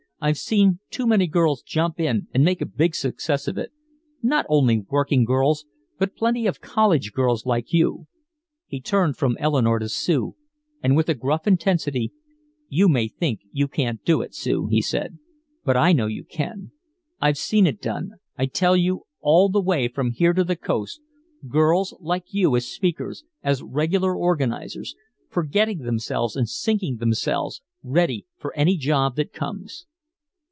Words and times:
"I've 0.23 0.37
seen 0.37 0.79
too 0.91 1.07
many 1.07 1.25
girls 1.25 1.63
jump 1.63 1.99
in 1.99 2.27
and 2.31 2.43
make 2.43 2.61
a 2.61 2.67
big 2.67 2.93
success 2.93 3.47
of 3.47 3.57
it. 3.57 3.71
Not 4.21 4.45
only 4.49 4.85
working 4.87 5.25
girls, 5.25 5.65
but 5.97 6.15
plenty 6.15 6.45
of 6.45 6.61
college 6.61 7.11
girls 7.11 7.47
like 7.47 7.73
you." 7.73 8.05
He 8.67 8.79
turned 8.81 9.17
from 9.17 9.35
Eleanore 9.39 9.79
to 9.79 9.89
Sue 9.89 10.35
and 10.83 10.95
with 10.95 11.09
a 11.09 11.15
gruff 11.15 11.47
intensity, 11.47 12.11
"You 12.69 12.87
may 12.87 13.07
think 13.07 13.39
you 13.51 13.67
can't 13.67 14.05
do 14.05 14.21
it, 14.21 14.35
Sue," 14.35 14.67
he 14.67 14.79
said. 14.79 15.17
"But 15.65 15.75
I 15.75 15.91
know 15.91 16.05
you 16.05 16.23
can. 16.23 16.69
I've 17.19 17.39
seen 17.39 17.65
it 17.65 17.81
done, 17.81 18.11
I 18.37 18.45
tell 18.45 18.77
you, 18.77 19.05
all 19.21 19.49
the 19.49 19.59
way 19.59 19.87
from 19.87 20.11
here 20.11 20.33
to 20.33 20.43
the 20.43 20.55
Coast 20.55 21.01
girls 21.47 21.95
like 21.99 22.25
you 22.31 22.55
as 22.55 22.67
speakers, 22.67 23.23
as 23.41 23.63
regular 23.63 24.15
organizers 24.15 24.93
forgetting 25.29 25.79
themselves 25.79 26.35
and 26.35 26.47
sinking 26.47 26.97
themselves 26.97 27.63
ready 27.81 28.27
for 28.37 28.55
any 28.55 28.77
job 28.77 29.15
that 29.15 29.33
comes." 29.33 29.87